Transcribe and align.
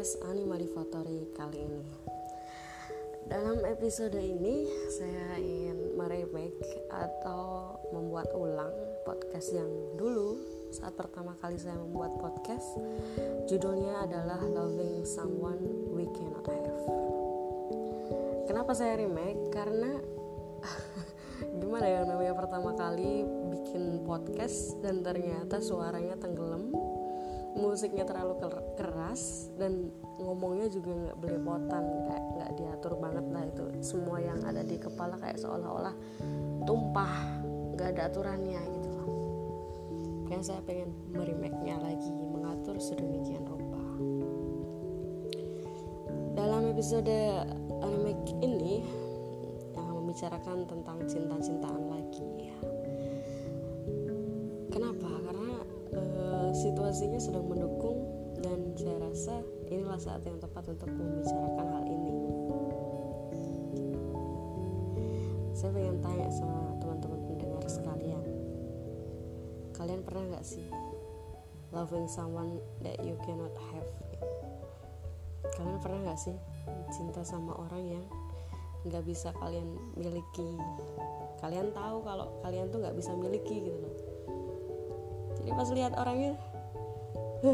podcast 0.00 0.24
Animali 0.32 0.64
Fotori 0.64 1.28
kali 1.36 1.60
ini. 1.60 1.84
Dalam 3.28 3.60
episode 3.68 4.16
ini 4.16 4.64
saya 4.88 5.36
ingin 5.36 5.92
meremake 5.92 6.88
atau 6.88 7.76
membuat 7.92 8.32
ulang 8.32 8.72
podcast 9.04 9.52
yang 9.52 9.68
dulu 10.00 10.40
saat 10.72 10.96
pertama 10.96 11.36
kali 11.36 11.60
saya 11.60 11.76
membuat 11.76 12.16
podcast. 12.16 12.80
Judulnya 13.44 14.08
adalah 14.08 14.40
Loving 14.40 15.04
Someone 15.04 15.92
We 15.92 16.08
Cannot 16.16 16.48
Have. 16.48 16.84
Kenapa 18.48 18.72
saya 18.72 18.96
remake? 19.04 19.52
Karena 19.52 20.00
gimana 21.60 21.84
ya 21.84 22.08
namanya 22.08 22.32
pertama 22.40 22.72
kali 22.72 23.28
bikin 23.52 24.00
podcast 24.08 24.80
dan 24.80 25.04
ternyata 25.04 25.60
suaranya 25.60 26.16
tenggelam 26.16 26.72
musiknya 27.60 28.08
terlalu 28.08 28.40
keras 28.74 29.52
dan 29.60 29.92
ngomongnya 30.16 30.72
juga 30.72 30.90
nggak 30.96 31.16
belepotan 31.20 31.84
kayak 32.08 32.24
nggak 32.36 32.50
diatur 32.56 32.92
banget. 32.96 33.24
Lah 33.28 33.44
itu 33.44 33.64
semua 33.84 34.18
yang 34.18 34.40
ada 34.42 34.64
di 34.64 34.76
kepala 34.80 35.20
kayak 35.20 35.38
seolah-olah 35.38 35.94
tumpah 36.64 37.14
nggak 37.76 37.88
ada 37.96 38.02
aturannya 38.08 38.60
gitu 38.64 38.88
loh. 38.88 39.08
Kayak 40.26 40.44
saya 40.48 40.60
pengen 40.64 40.90
merimake-nya 41.12 41.76
lagi 41.78 42.10
mengatur 42.10 42.80
sedemikian 42.80 43.44
rupa. 43.44 43.84
Dalam 46.34 46.72
episode 46.72 47.12
remake 47.84 48.32
ini 48.40 48.84
yang 49.76 49.92
membicarakan 50.00 50.64
tentang 50.64 50.98
cinta-cintaan 51.04 51.84
lagi 51.92 52.40
situasinya 56.60 57.16
sedang 57.16 57.48
mendukung 57.48 58.04
dan 58.44 58.76
saya 58.76 59.00
rasa 59.00 59.34
inilah 59.72 59.96
saat 59.96 60.20
yang 60.28 60.36
tepat 60.36 60.68
untuk 60.68 60.92
membicarakan 60.92 61.66
hal 61.72 61.84
ini. 61.88 62.12
Saya 65.56 65.72
pengen 65.72 66.04
tanya 66.04 66.28
sama 66.28 66.76
teman-teman 66.84 67.20
pendengar 67.32 67.64
sekalian, 67.64 68.24
kalian 69.72 70.04
pernah 70.04 70.36
nggak 70.36 70.44
sih 70.44 70.68
loving 71.72 72.04
someone 72.04 72.60
that 72.84 73.00
you 73.00 73.16
cannot 73.24 73.56
have? 73.72 73.88
Kalian 75.56 75.80
pernah 75.80 76.12
nggak 76.12 76.20
sih 76.20 76.36
cinta 76.92 77.24
sama 77.24 77.56
orang 77.56 78.00
yang 78.00 78.04
nggak 78.84 79.04
bisa 79.08 79.32
kalian 79.40 79.80
miliki? 79.96 80.60
Kalian 81.40 81.72
tahu 81.72 82.04
kalau 82.04 82.36
kalian 82.44 82.68
tuh 82.68 82.84
nggak 82.84 82.96
bisa 83.00 83.16
miliki 83.16 83.64
gitu 83.64 83.80
loh. 83.80 83.96
Jadi 85.40 85.50
pas 85.56 85.68
lihat 85.72 85.96
orangnya 85.96 86.36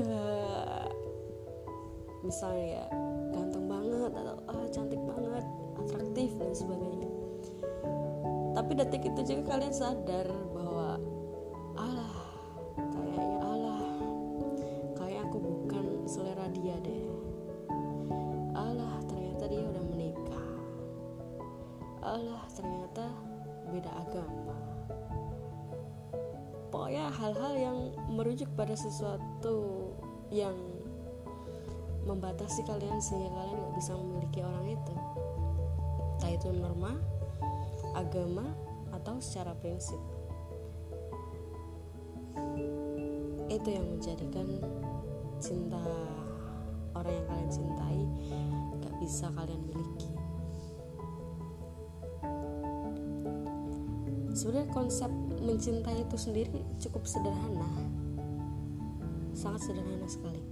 misalnya 2.27 2.67
ya 2.67 2.85
ganteng 3.31 3.67
banget 3.71 4.11
atau 4.11 4.37
ah 4.51 4.67
cantik 4.75 4.99
banget 5.07 5.45
atraktif 5.79 6.31
dan 6.39 6.53
sebagainya. 6.55 7.11
Tapi 8.57 8.73
detik 8.73 9.05
itu 9.07 9.21
juga 9.23 9.55
kalian 9.55 9.75
sadar 9.75 10.27
pada 28.57 28.73
sesuatu 28.73 29.93
yang 30.33 30.57
membatasi 32.09 32.65
kalian 32.65 32.97
sehingga 33.03 33.29
kalian 33.29 33.59
nggak 33.61 33.75
bisa 33.77 33.93
memiliki 33.95 34.41
orang 34.41 34.67
itu. 34.73 34.95
Entah 36.17 36.33
itu 36.33 36.49
norma 36.57 36.97
agama 37.93 38.49
atau 38.97 39.21
secara 39.21 39.53
prinsip. 39.61 40.01
Itu 43.53 43.69
yang 43.69 43.87
menjadikan 43.93 44.49
cinta 45.37 45.85
orang 46.97 47.13
yang 47.13 47.27
kalian 47.29 47.51
cintai 47.53 48.01
gak 48.81 48.95
bisa 49.01 49.29
kalian 49.37 49.63
miliki. 49.69 50.11
Sebenarnya 54.37 54.69
konsep 54.73 55.09
mencintai 55.41 56.05
itu 56.05 56.17
sendiri 56.21 56.61
cukup 56.77 57.09
sederhana 57.09 57.69
sangat 59.47 59.63
sederhana 59.63 60.11
sekali. 60.11 60.43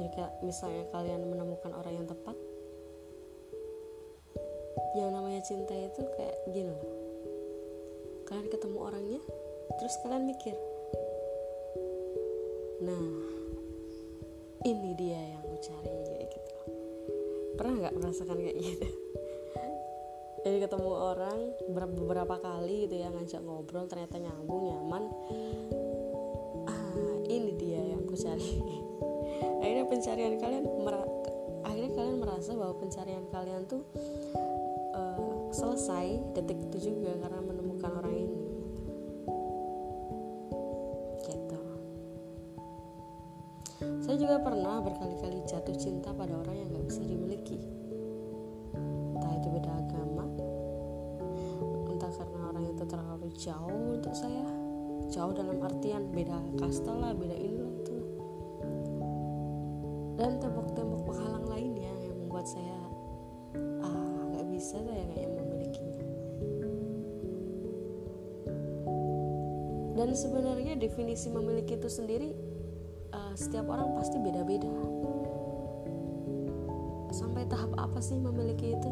Jika 0.00 0.32
misalnya 0.40 0.88
kalian 0.88 1.28
menemukan 1.28 1.76
orang 1.76 1.92
yang 1.92 2.08
tepat 2.08 2.32
yang 4.96 5.12
namanya 5.12 5.44
cinta 5.44 5.76
itu 5.76 6.00
kayak 6.16 6.40
gini 6.48 6.72
loh. 6.72 6.88
Kalian 8.24 8.48
ketemu 8.48 8.78
orangnya 8.80 9.20
terus 9.76 9.92
kalian 10.00 10.24
mikir 10.24 10.56
nah 12.80 13.06
ini 14.64 14.96
dia 14.96 15.20
yang 15.36 15.44
aku 15.44 15.56
cari 15.60 15.92
kayak 16.08 16.28
gitu. 16.32 16.56
Pernah 17.60 17.74
nggak 17.76 17.96
merasakan 18.00 18.40
kayak 18.40 18.56
gitu? 18.56 18.88
Jadi 20.48 20.56
ketemu 20.64 20.90
orang 20.96 21.38
beberapa 21.76 22.40
kali 22.40 22.88
gitu 22.88 23.04
ya 23.04 23.12
ngajak 23.12 23.44
ngobrol 23.44 23.84
ternyata 23.84 24.16
nyambung 24.16 24.72
nyaman 24.72 25.04
akhirnya 29.64 29.84
pencarian 29.88 30.36
kalian 30.36 30.64
akhirnya 31.80 31.96
kalian 31.96 32.18
merasa 32.20 32.50
bahwa 32.52 32.74
pencarian 32.76 33.24
kalian 33.32 33.64
tuh 33.64 33.80
uh, 34.92 35.48
selesai 35.48 36.36
detik 36.36 36.60
itu 36.68 36.92
juga 36.92 37.16
karena 37.24 37.40
menemukan 37.40 37.90
orang 38.04 38.14
ini. 38.20 38.40
Gitu. 41.24 41.60
Saya 44.04 44.16
juga 44.20 44.36
pernah 44.44 44.82
berkali-kali 44.84 45.40
jatuh 45.48 45.76
cinta 45.80 46.12
pada 46.12 46.36
orang 46.36 46.58
yang 46.58 46.68
gak 46.74 46.84
bisa 46.84 47.00
dimiliki. 47.06 47.56
Entah 49.16 49.32
itu 49.40 49.48
beda 49.48 49.72
agama 49.72 50.26
entah 51.88 52.12
karena 52.12 52.40
orang 52.50 52.64
itu 52.68 52.84
terlalu 52.84 53.28
jauh 53.38 53.94
untuk 53.94 54.12
saya. 54.12 54.44
Jauh 55.10 55.32
dalam 55.34 55.58
artian 55.64 56.12
beda 56.12 56.38
kasta 56.60 56.92
lah 56.94 57.16
beda 57.16 57.34
itu 57.34 57.69
dan 60.20 60.36
tembok-tembok 60.36 61.08
penghalang 61.08 61.48
lainnya 61.48 61.88
yang 62.04 62.12
membuat 62.20 62.44
saya 62.44 62.76
ah 63.80 64.20
nggak 64.28 64.44
bisa 64.52 64.76
saya 64.84 65.04
kayak 65.16 65.32
memilikinya 65.32 66.04
dan 69.96 70.12
sebenarnya 70.12 70.76
definisi 70.76 71.32
memiliki 71.32 71.80
itu 71.80 71.88
sendiri 71.88 72.36
uh, 73.14 73.34
setiap 73.34 73.66
orang 73.70 73.94
pasti 73.98 74.16
beda-beda. 74.16 74.70
Sampai 77.10 77.42
tahap 77.50 77.74
apa 77.74 77.98
sih 77.98 78.16
memiliki 78.16 78.74
itu? 78.74 78.90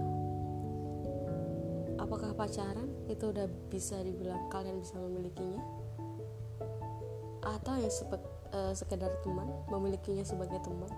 Apakah 1.99 2.35
pacaran? 2.35 2.91
Itu 3.07 3.31
udah 3.31 3.47
bisa 3.71 3.99
dibilang 4.03 4.51
kalian 4.51 4.83
bisa 4.83 4.99
memilikinya? 4.99 5.63
Atau 7.47 7.79
yang 7.79 7.93
sepet, 7.95 8.21
uh, 8.53 8.75
sekedar 8.75 9.11
teman 9.23 9.49
memilikinya 9.71 10.27
sebagai 10.27 10.59
teman 10.61 10.91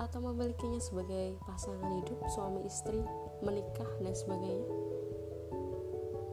atau 0.00 0.24
memilikinya 0.24 0.80
sebagai 0.80 1.36
pasangan 1.44 2.00
hidup 2.00 2.16
suami 2.32 2.64
istri 2.64 3.04
menikah 3.44 3.90
dan 4.00 4.16
sebagainya? 4.16 4.72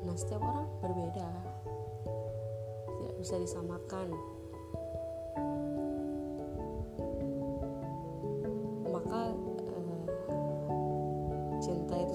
Nah 0.08 0.16
setiap 0.16 0.40
orang 0.40 0.72
berbeda. 0.80 1.28
Tidak 2.88 3.16
bisa 3.20 3.36
disamakan. 3.36 4.16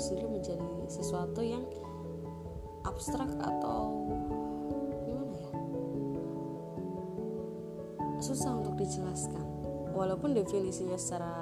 Sendiri 0.03 0.35
menjadi 0.35 0.67
sesuatu 0.91 1.47
yang 1.47 1.63
abstrak 2.83 3.31
atau 3.39 4.03
gimana 5.07 5.35
ya? 5.39 5.53
Susah 8.19 8.59
untuk 8.59 8.75
dijelaskan. 8.83 9.47
Walaupun 9.95 10.35
definisinya 10.35 10.99
secara 10.99 11.42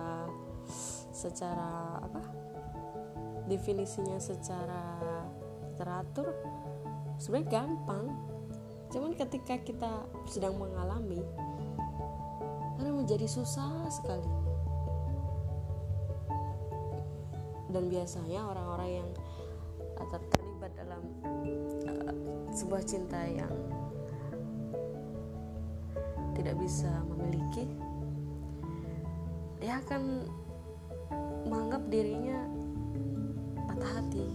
secara 1.21 2.01
apa 2.01 2.23
definisinya 3.45 4.17
secara 4.17 4.97
teratur 5.77 6.33
sebenarnya 7.21 7.61
gampang. 7.61 8.07
Cuman 8.91 9.13
ketika 9.15 9.61
kita 9.61 10.09
sedang 10.25 10.57
mengalami 10.57 11.21
karena 12.81 12.91
menjadi 12.97 13.29
susah 13.29 13.85
sekali. 13.93 14.31
Dan 17.71 17.87
biasanya 17.87 18.51
orang-orang 18.51 18.91
yang 19.05 19.09
terlibat 20.33 20.73
dalam 20.75 21.03
uh, 21.87 22.15
sebuah 22.51 22.83
cinta 22.83 23.21
yang 23.29 23.53
tidak 26.35 26.57
bisa 26.57 26.91
memiliki 27.05 27.69
dia 29.61 29.77
akan 29.85 30.25
menganggap 31.51 31.83
dirinya 31.91 32.39
patah 33.67 33.93
hati. 33.99 34.27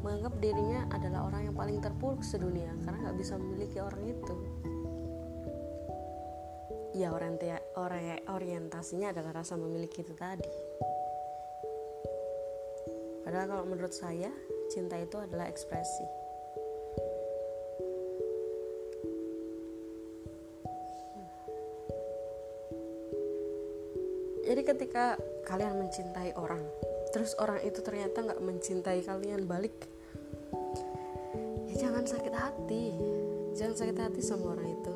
Menganggap 0.00 0.34
dirinya 0.40 0.80
adalah 0.96 1.28
orang 1.28 1.52
yang 1.52 1.56
paling 1.56 1.76
terpuruk 1.84 2.24
sedunia 2.24 2.72
karena 2.88 3.04
nggak 3.04 3.18
bisa 3.20 3.36
memiliki 3.36 3.78
orang 3.84 4.02
itu. 4.08 4.34
Ya 6.96 7.12
orientasinya 7.12 9.12
adalah 9.12 9.44
rasa 9.44 9.60
memiliki 9.60 10.00
itu 10.00 10.16
tadi. 10.16 10.48
Padahal 13.20 13.46
kalau 13.46 13.64
menurut 13.68 13.92
saya 13.92 14.32
cinta 14.72 14.96
itu 14.96 15.20
adalah 15.20 15.52
ekspresi. 15.52 16.08
Jadi 24.50 24.66
ketika 24.66 25.14
kalian 25.44 25.80
mencintai 25.80 26.36
orang. 26.36 26.62
Terus 27.10 27.34
orang 27.42 27.58
itu 27.66 27.82
ternyata 27.82 28.22
nggak 28.22 28.42
mencintai 28.42 29.00
kalian 29.02 29.44
balik. 29.44 29.74
Ya 31.70 31.88
jangan 31.88 32.06
sakit 32.06 32.34
hati. 32.34 32.94
Jangan 33.58 33.74
sakit 33.76 33.96
hati 33.98 34.20
sama 34.22 34.54
orang 34.54 34.68
itu. 34.70 34.94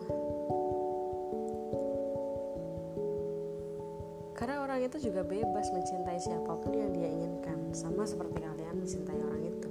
Karena 4.35 4.63
orang 4.63 4.83
itu 4.83 5.11
juga 5.11 5.23
bebas 5.27 5.71
mencintai 5.71 6.19
siapa 6.23 6.53
pun 6.59 6.75
yang 6.75 6.91
dia 6.95 7.09
inginkan. 7.11 7.75
Sama 7.75 8.07
seperti 8.07 8.43
kalian 8.43 8.79
mencintai 8.79 9.19
orang 9.19 9.43
itu. 9.47 9.71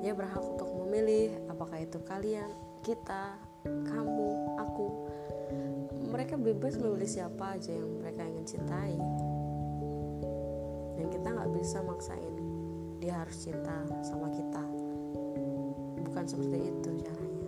Dia 0.00 0.12
berhak 0.16 0.42
untuk 0.42 0.70
memilih 0.84 1.38
apakah 1.46 1.78
itu 1.78 2.00
kalian 2.02 2.50
kita 2.80 3.36
kamu 3.64 4.19
mereka 6.20 6.36
bebas 6.36 6.76
memilih 6.76 7.08
siapa 7.08 7.56
aja 7.56 7.72
yang 7.72 7.96
mereka 7.96 8.20
ingin 8.28 8.44
cintai. 8.44 8.92
Dan 11.00 11.08
kita 11.08 11.32
nggak 11.32 11.48
bisa 11.56 11.80
maksain 11.80 12.36
dia 13.00 13.24
harus 13.24 13.40
cinta 13.40 13.80
sama 14.04 14.28
kita. 14.28 14.60
Bukan 16.04 16.24
seperti 16.28 16.76
itu 16.76 16.92
caranya 17.00 17.39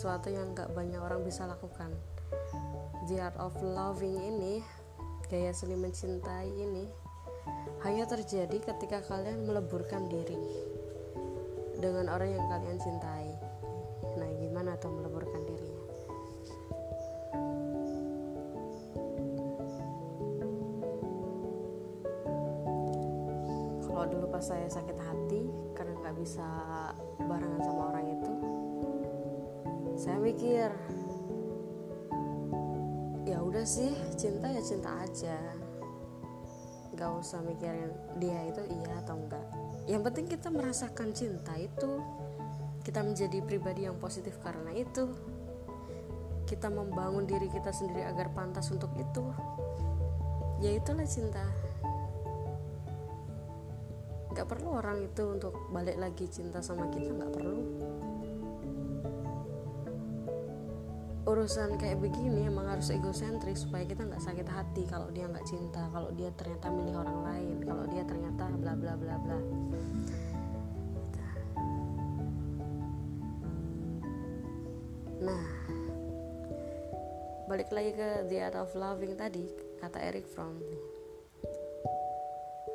sesuatu 0.00 0.32
yang 0.32 0.56
gak 0.56 0.72
banyak 0.72 0.96
orang 0.96 1.20
bisa 1.20 1.44
lakukan. 1.44 1.92
The 3.04 3.20
art 3.20 3.36
of 3.36 3.52
loving 3.60 4.16
ini 4.16 4.64
gaya 5.28 5.52
seni 5.52 5.76
mencintai 5.76 6.48
ini 6.48 6.88
hanya 7.84 8.08
terjadi 8.08 8.64
ketika 8.64 9.04
kalian 9.04 9.44
meleburkan 9.44 10.08
diri 10.08 10.40
dengan 11.76 12.08
orang 12.08 12.32
yang 12.32 12.48
kalian 12.48 12.80
cintai. 12.80 13.28
Nah 14.16 14.30
gimana 14.40 14.72
tuh 14.80 14.88
meleburkan 14.88 15.44
dirinya? 15.44 15.84
Kalau 23.84 24.08
dulu 24.08 24.32
pas 24.32 24.48
saya 24.48 24.64
sakit 24.64 24.96
hati 24.96 25.44
karena 25.76 25.92
nggak 26.00 26.16
bisa 26.16 26.48
barengan 27.20 27.60
sama 27.60 27.92
orang 27.92 27.99
saya 30.00 30.16
mikir 30.16 30.72
ya 33.28 33.36
udah 33.36 33.68
sih 33.68 33.92
cinta 34.16 34.48
ya 34.48 34.64
cinta 34.64 34.96
aja. 34.96 35.36
Nggak 36.96 37.10
usah 37.20 37.44
mikirin 37.44 37.92
dia 38.16 38.48
itu 38.48 38.64
iya 38.64 38.96
atau 39.04 39.20
enggak 39.20 39.44
yang 39.84 40.00
penting 40.00 40.24
kita 40.24 40.48
merasakan 40.48 41.12
cinta 41.12 41.52
itu 41.60 42.00
kita 42.80 43.04
menjadi 43.04 43.44
pribadi 43.44 43.84
yang 43.84 44.00
positif 44.00 44.40
karena 44.40 44.72
itu. 44.72 45.04
Kita 46.48 46.72
membangun 46.72 47.28
diri 47.28 47.52
kita 47.52 47.68
sendiri 47.68 48.08
agar 48.08 48.32
pantas 48.32 48.72
untuk 48.72 48.90
itu. 48.96 49.22
Ya 50.64 50.74
itulah 50.74 51.04
cinta. 51.04 51.44
Nggak 54.32 54.48
perlu 54.48 54.80
orang 54.80 55.04
itu 55.04 55.22
untuk 55.28 55.52
balik 55.68 56.00
lagi 56.00 56.24
cinta 56.26 56.64
sama 56.64 56.88
kita 56.88 57.12
nggak 57.12 57.32
perlu 57.36 57.60
urusan 61.40 61.80
kayak 61.80 62.04
begini 62.04 62.52
emang 62.52 62.68
harus 62.68 62.92
egosentris 62.92 63.64
supaya 63.64 63.88
kita 63.88 64.04
nggak 64.04 64.20
sakit 64.20 64.44
hati 64.44 64.84
kalau 64.84 65.08
dia 65.08 65.24
nggak 65.24 65.48
cinta 65.48 65.88
kalau 65.88 66.12
dia 66.12 66.28
ternyata 66.36 66.68
milih 66.68 67.00
orang 67.00 67.20
lain 67.24 67.56
kalau 67.64 67.84
dia 67.88 68.04
ternyata 68.04 68.44
bla 68.60 68.76
bla 68.76 68.92
bla 68.92 69.16
bla. 69.16 69.38
Nah 75.24 75.46
balik 77.48 77.72
lagi 77.72 77.96
ke 77.96 78.28
the 78.28 78.36
art 78.44 78.60
of 78.60 78.68
loving 78.76 79.16
tadi 79.16 79.48
kata 79.80 79.96
Eric 79.96 80.28
Fromm. 80.28 80.60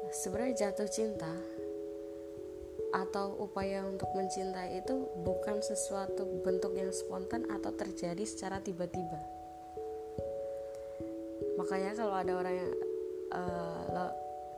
Sebenarnya 0.10 0.74
jatuh 0.74 0.90
cinta 0.90 1.30
atau 2.96 3.36
upaya 3.44 3.84
untuk 3.84 4.08
mencintai 4.16 4.80
itu 4.80 4.96
bukan 5.20 5.60
sesuatu 5.60 6.24
bentuk 6.48 6.80
yang 6.80 6.96
spontan 6.96 7.44
atau 7.52 7.76
terjadi 7.76 8.24
secara 8.24 8.64
tiba-tiba. 8.64 9.20
Makanya 11.60 11.92
kalau 12.00 12.16
ada 12.16 12.34
orang 12.40 12.56
yang 12.56 12.72
uh, 13.36 14.12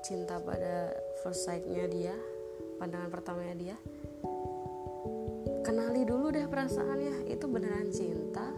cinta 0.05 0.37
pada 0.37 0.93
first 1.25 1.49
sight-nya 1.49 1.89
dia, 1.89 2.15
pandangan 2.77 3.09
pertamanya 3.09 3.55
dia, 3.57 3.75
kenali 5.65 6.05
dulu 6.05 6.29
deh 6.29 6.45
perasaannya, 6.45 7.25
itu 7.33 7.45
beneran 7.49 7.89
cinta, 7.89 8.53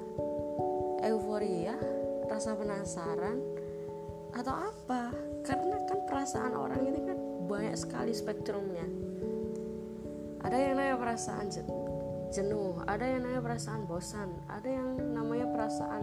euforia, 1.08 1.80
rasa 2.28 2.52
penasaran, 2.60 3.40
atau 4.36 4.54
apa? 4.54 5.16
Karena 5.48 5.80
kan 5.88 6.04
perasaan 6.04 6.54
orang 6.54 6.84
ini 6.84 7.00
kan 7.08 7.18
banyak 7.48 7.76
sekali 7.80 8.12
spektrumnya 8.14 9.09
ada 10.50 10.58
yang 10.58 10.82
namanya 10.82 10.98
perasaan 10.98 11.46
jenuh 12.34 12.82
ada 12.90 13.06
yang 13.06 13.22
namanya 13.22 13.42
perasaan 13.46 13.82
bosan 13.86 14.30
ada 14.50 14.66
yang 14.66 14.98
namanya 15.14 15.46
perasaan 15.54 16.02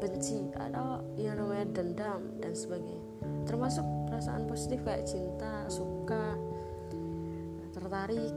benci 0.00 0.48
ada 0.56 1.04
yang 1.20 1.36
namanya 1.36 1.68
dendam 1.76 2.40
dan 2.40 2.56
sebagainya. 2.56 3.04
Termasuk 3.44 3.84
perasaan 4.08 4.48
positif 4.48 4.80
kayak 4.80 5.04
cinta 5.04 5.68
suka 5.68 6.36
tertarik 7.76 8.36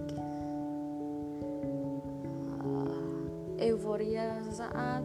uh, 2.64 3.24
euforia 3.64 4.44
sesaat 4.44 5.04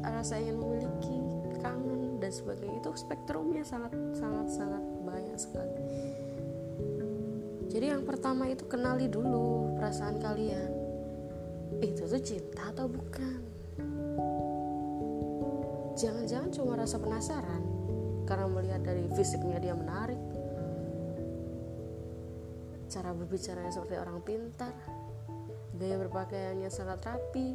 rasa 0.00 0.38
ingin 0.38 0.62
memiliki 0.62 1.18
kangen 1.58 2.22
dan 2.22 2.30
sebagainya. 2.30 2.78
Itu 2.78 2.94
spektrumnya 2.94 3.66
sangat 3.66 3.92
sangat 4.14 4.46
sangat 4.50 4.82
banyak 5.02 5.36
sekali 5.36 5.74
jadi 7.70 7.94
yang 7.94 8.02
pertama 8.02 8.50
itu 8.50 8.66
kenali 8.66 9.06
dulu 9.06 9.78
perasaan 9.78 10.18
kalian. 10.18 10.70
Itu 11.78 12.10
tuh 12.10 12.18
cinta 12.18 12.74
atau 12.74 12.90
bukan? 12.90 13.38
Jangan-jangan 15.94 16.50
cuma 16.50 16.74
rasa 16.74 16.98
penasaran 16.98 17.62
karena 18.26 18.46
melihat 18.50 18.82
dari 18.82 19.06
fisiknya 19.14 19.62
dia 19.62 19.78
menarik. 19.78 20.18
Cara 22.90 23.14
berbicaranya 23.14 23.70
seperti 23.70 23.94
orang 24.02 24.18
pintar. 24.26 24.74
Gaya 25.78 25.94
berpakaiannya 25.94 26.70
sangat 26.74 27.06
rapi. 27.06 27.54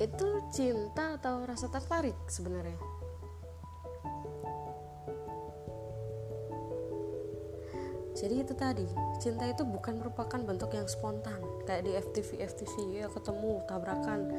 Itu 0.00 0.48
cinta 0.48 1.20
atau 1.20 1.44
rasa 1.44 1.68
tertarik 1.68 2.16
sebenarnya? 2.32 2.93
Jadi 8.24 8.40
itu 8.40 8.56
tadi 8.56 8.88
cinta 9.20 9.44
itu 9.44 9.68
bukan 9.68 10.00
merupakan 10.00 10.40
bentuk 10.40 10.72
yang 10.72 10.88
spontan. 10.88 11.44
Kayak 11.68 11.84
di 11.84 11.92
FTV 11.92 12.28
FTV 12.40 12.74
ya 13.04 13.06
ketemu 13.12 13.60
tabrakan 13.68 14.32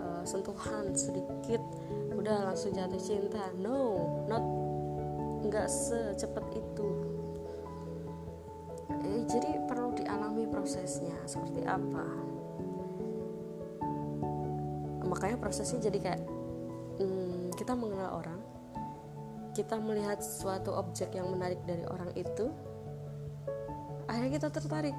uh, 0.00 0.24
sentuhan 0.24 0.96
sedikit 0.96 1.60
udah 2.16 2.48
langsung 2.48 2.72
jatuh 2.72 2.96
cinta. 2.96 3.52
No 3.60 4.08
not 4.24 4.40
nggak 5.44 5.68
secepat 5.68 6.48
itu. 6.56 6.88
Eh, 9.04 9.20
jadi 9.28 9.68
perlu 9.68 9.92
dialami 10.00 10.48
prosesnya 10.48 11.20
seperti 11.28 11.60
apa? 11.68 12.08
Makanya 15.04 15.36
prosesnya 15.36 15.92
jadi 15.92 15.98
kayak 16.00 16.22
hmm, 17.04 17.52
kita 17.52 17.76
mengenal 17.76 18.16
orang 18.16 18.40
kita 19.52 19.76
melihat 19.76 20.24
suatu 20.24 20.72
objek 20.72 21.12
yang 21.12 21.28
menarik 21.32 21.60
dari 21.68 21.84
orang 21.88 22.12
itu 22.16 22.48
akhirnya 24.06 24.38
kita 24.38 24.48
tertarik. 24.50 24.96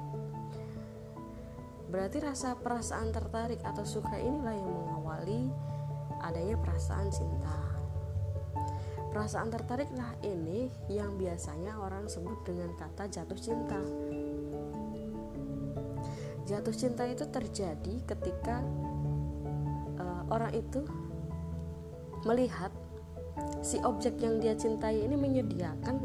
Berarti 1.88 2.20
rasa 2.20 2.52
perasaan 2.52 3.08
tertarik 3.10 3.64
atau 3.64 3.80
suka 3.84 4.20
inilah 4.20 4.52
yang 4.52 4.68
mengawali 4.68 5.48
adanya 6.20 6.56
perasaan 6.60 7.08
cinta. 7.08 7.56
Perasaan 9.08 9.48
tertariklah 9.48 10.20
ini 10.20 10.68
yang 10.92 11.16
biasanya 11.16 11.80
orang 11.80 12.04
sebut 12.04 12.44
dengan 12.44 12.76
kata 12.76 13.08
jatuh 13.08 13.40
cinta. 13.40 13.80
Jatuh 16.44 16.76
cinta 16.76 17.08
itu 17.08 17.24
terjadi 17.28 17.94
ketika 18.04 18.60
uh, 19.96 20.22
orang 20.28 20.52
itu 20.52 20.84
melihat 22.28 22.72
si 23.64 23.80
objek 23.80 24.20
yang 24.20 24.40
dia 24.44 24.52
cintai 24.52 25.08
ini 25.08 25.16
menyediakan 25.16 25.96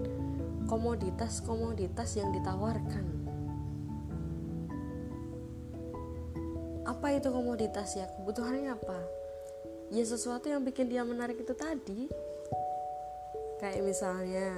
komoditas-komoditas 0.68 2.10
yang 2.16 2.32
ditawarkan. 2.32 3.06
Apa 6.84 7.08
itu 7.16 7.28
komoditas 7.32 7.96
ya? 7.96 8.08
Kebutuhannya 8.20 8.72
apa? 8.72 9.00
Ya 9.92 10.04
sesuatu 10.04 10.48
yang 10.48 10.64
bikin 10.64 10.88
dia 10.88 11.04
menarik 11.04 11.40
itu 11.40 11.54
tadi. 11.56 12.08
Kayak 13.60 13.84
misalnya 13.84 14.52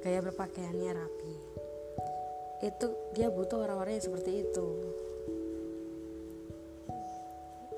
gaya 0.00 0.20
berpakaiannya 0.24 0.90
rapi. 0.96 1.34
Itu 2.64 2.86
dia 3.12 3.28
butuh 3.28 3.64
orang-orang 3.64 4.00
yang 4.00 4.06
seperti 4.06 4.44
itu. 4.48 4.68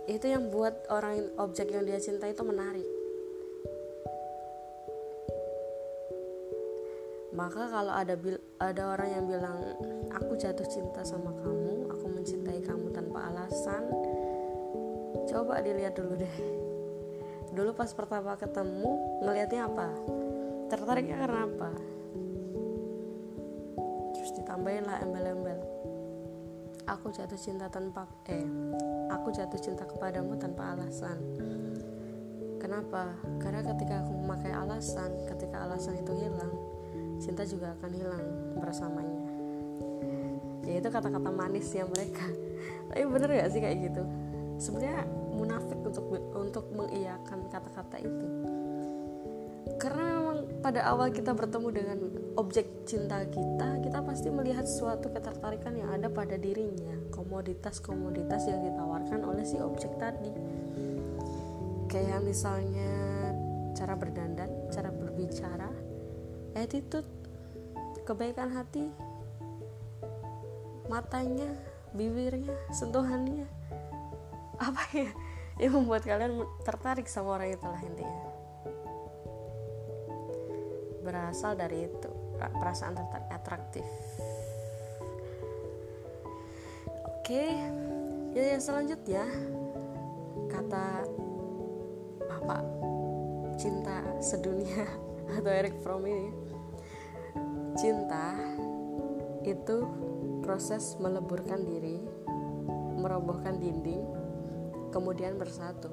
Itu 0.09 0.27
yang 0.27 0.49
buat 0.49 0.89
orang 0.89 1.37
objek 1.37 1.75
yang 1.75 1.85
dia 1.85 2.01
cintai 2.01 2.33
itu 2.33 2.43
menarik 2.47 2.98
maka 7.39 7.71
kalau 7.71 7.95
ada 7.95 8.19
ada 8.59 8.83
orang 8.99 9.09
yang 9.15 9.25
bilang 9.31 9.59
aku 10.11 10.35
jatuh 10.35 10.67
cinta 10.67 11.07
sama 11.07 11.31
kamu 11.39 11.87
aku 11.87 12.11
mencintai 12.11 12.59
kamu 12.67 12.91
tanpa 12.91 13.31
alasan 13.31 13.87
coba 15.29 15.61
dilihat 15.61 15.93
dulu 15.93 16.17
deh. 16.17 16.37
Dulu 17.53 17.71
pas 17.77 17.93
pertama 17.93 18.35
ketemu 18.35 19.21
ngelihatnya 19.23 19.69
apa? 19.69 19.89
Tertariknya 20.73 21.17
karena 21.21 21.41
apa? 21.45 21.71
Terus 24.17 24.31
ditambahin 24.41 24.85
lah 24.89 24.99
embel-embel. 25.05 25.61
Aku 26.89 27.13
jatuh 27.13 27.37
cinta 27.37 27.69
tanpa 27.69 28.09
eh 28.33 28.45
aku 29.13 29.29
jatuh 29.31 29.61
cinta 29.61 29.85
kepadamu 29.85 30.41
tanpa 30.41 30.73
alasan. 30.73 31.21
Kenapa? 32.59 33.13
Karena 33.39 33.61
ketika 33.63 34.03
aku 34.03 34.13
memakai 34.17 34.53
alasan 34.57 35.13
ketika 35.29 35.69
alasan 35.69 36.01
itu 36.01 36.13
hilang 36.17 36.78
cinta 37.19 37.43
juga 37.45 37.75
akan 37.79 37.91
hilang 37.95 38.25
bersamanya. 38.59 39.23
Ya 40.69 40.85
itu 40.85 40.89
kata-kata 40.91 41.31
manisnya 41.33 41.85
mereka. 41.89 42.27
Tapi 42.93 43.05
bener 43.09 43.29
gak 43.41 43.51
sih 43.53 43.61
kayak 43.63 43.79
gitu? 43.91 44.03
Sebenarnya 44.59 45.07
munafik 45.33 45.79
untuk 45.81 46.05
untuk 46.35 46.65
mengiyakan 46.75 47.47
kata-kata 47.49 47.97
itu. 48.03 48.27
Karena 49.79 50.05
memang 50.19 50.39
pada 50.59 50.81
awal 50.91 51.15
kita 51.15 51.37
bertemu 51.37 51.69
dengan 51.71 51.99
objek 52.35 52.67
cinta 52.89 53.23
kita 53.29 53.79
kita 53.85 53.99
pasti 54.03 54.29
melihat 54.33 54.67
suatu 54.67 55.13
ketertarikan 55.13 55.79
yang 55.79 55.91
ada 55.95 56.11
pada 56.11 56.35
dirinya. 56.35 56.99
Komoditas-komoditas 57.15 58.51
yang 58.51 58.61
ditawarkan 58.67 59.23
oleh 59.23 59.45
si 59.47 59.57
objek 59.63 59.95
tadi. 59.97 60.33
Kayak 61.89 62.21
misalnya 62.27 62.93
cara 63.79 63.95
berdandan 63.95 64.51
cara 64.75 64.91
berbicara 64.91 65.71
attitude 66.59 67.07
kebaikan 68.03 68.51
hati 68.51 68.91
matanya 70.89 71.47
bibirnya 71.93 72.57
sentuhannya. 72.73 73.47
Apa 74.59 74.83
ya 74.97 75.13
yang 75.61 75.79
membuat 75.79 76.03
kalian 76.03 76.43
tertarik 76.65 77.07
sama 77.07 77.39
orang 77.39 77.55
itu 77.55 77.67
lah 77.69 77.83
intinya? 77.85 78.23
Berasal 81.05 81.55
dari 81.55 81.87
itu 81.87 82.11
perasaan 82.37 82.97
tertarik 82.97 83.31
atraktif. 83.31 83.87
Oke 87.07 87.45
ya 88.33 88.45
yang 88.57 88.63
selanjutnya. 88.65 89.25
Kata 90.49 91.05
bapak 92.25 92.63
cinta 93.61 94.01
sedunia 94.25 94.89
atau 95.37 95.53
Eric 95.53 95.77
Fromm 95.85 96.09
ini 96.09 96.48
cinta 97.79 98.35
itu 99.47 99.87
proses 100.43 100.99
meleburkan 100.99 101.63
diri 101.63 102.03
merobohkan 102.99 103.63
dinding 103.63 104.03
kemudian 104.91 105.39
bersatu 105.39 105.87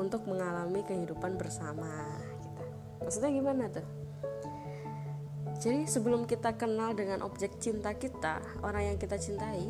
untuk 0.00 0.24
mengalami 0.24 0.80
kehidupan 0.88 1.36
bersama 1.36 2.08
kita. 2.40 2.64
Maksudnya 3.04 3.30
gimana 3.36 3.64
tuh? 3.68 3.84
Jadi 5.60 5.84
sebelum 5.84 6.24
kita 6.24 6.56
kenal 6.56 6.96
dengan 6.96 7.20
objek 7.20 7.60
cinta 7.60 7.92
kita 7.92 8.40
orang 8.64 8.94
yang 8.94 8.96
kita 8.96 9.20
cintai 9.20 9.68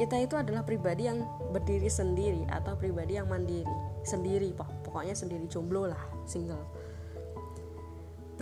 kita 0.00 0.24
itu 0.24 0.40
adalah 0.40 0.64
pribadi 0.64 1.04
yang 1.04 1.20
berdiri 1.52 1.92
sendiri 1.92 2.48
atau 2.48 2.80
pribadi 2.80 3.20
yang 3.20 3.28
mandiri. 3.28 3.76
Sendiri 4.08 4.56
pokoknya 4.56 5.12
sendiri 5.12 5.44
jomblo 5.52 5.84
lah 5.84 6.00
single 6.24 6.83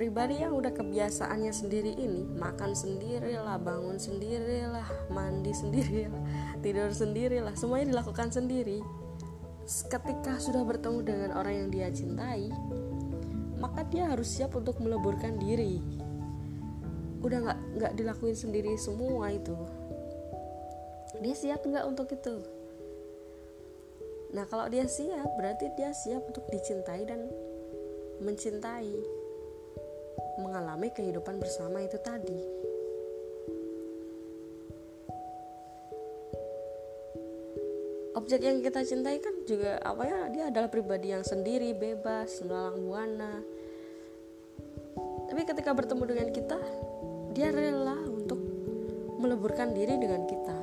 pribadi 0.03 0.43
yang 0.43 0.59
udah 0.59 0.75
kebiasaannya 0.75 1.55
sendiri 1.55 1.95
ini 1.95 2.27
makan 2.35 2.75
sendirilah 2.75 3.55
bangun 3.63 4.03
sendirilah 4.03 4.83
mandi 5.15 5.55
sendirilah 5.63 6.23
tidur 6.59 6.91
sendirilah 6.91 7.55
semuanya 7.55 7.95
dilakukan 7.95 8.35
sendiri. 8.35 8.83
Ketika 9.63 10.43
sudah 10.43 10.67
bertemu 10.67 11.07
dengan 11.07 11.31
orang 11.39 11.55
yang 11.55 11.69
dia 11.71 11.87
cintai 11.95 12.51
maka 13.63 13.87
dia 13.87 14.11
harus 14.11 14.27
siap 14.27 14.59
untuk 14.59 14.83
meleburkan 14.83 15.39
diri. 15.39 15.79
Udah 17.23 17.39
nggak 17.39 17.59
nggak 17.79 17.93
dilakuin 17.95 18.35
sendiri 18.35 18.75
semua 18.75 19.31
itu. 19.31 19.55
Dia 21.23 21.35
siap 21.39 21.63
nggak 21.63 21.87
untuk 21.87 22.11
itu? 22.11 22.43
Nah 24.35 24.51
kalau 24.51 24.67
dia 24.67 24.83
siap 24.91 25.31
berarti 25.39 25.71
dia 25.79 25.95
siap 25.95 26.27
untuk 26.27 26.43
dicintai 26.51 27.07
dan 27.07 27.31
mencintai 28.19 29.22
mengalami 30.41 30.89
kehidupan 30.95 31.37
bersama 31.37 31.83
itu 31.85 31.99
tadi. 32.01 32.63
Objek 38.13 38.45
yang 38.45 38.61
kita 38.61 38.85
cintai 38.85 39.19
kan 39.25 39.35
juga 39.49 39.81
apa 39.81 40.05
ya 40.05 40.21
dia 40.29 40.45
adalah 40.53 40.69
pribadi 40.69 41.11
yang 41.11 41.25
sendiri, 41.25 41.73
bebas, 41.73 42.45
melalang 42.45 42.79
buana. 42.85 43.35
Tapi 45.33 45.49
ketika 45.49 45.73
bertemu 45.73 46.05
dengan 46.13 46.29
kita, 46.29 46.61
dia 47.33 47.49
rela 47.49 47.97
untuk 48.05 48.37
meleburkan 49.17 49.73
diri 49.73 49.97
dengan 49.97 50.29
kita. 50.29 50.59